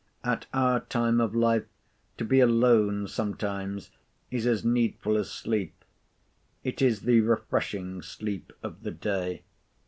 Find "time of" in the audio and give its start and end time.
0.79-1.35